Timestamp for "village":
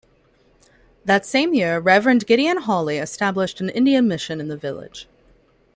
4.57-5.07